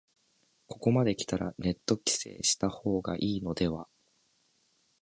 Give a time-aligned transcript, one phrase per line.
[0.65, 3.87] ここまできたらネット規制した方がいいのでは